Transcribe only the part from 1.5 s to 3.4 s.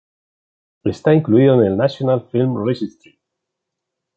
en el National Film Registry.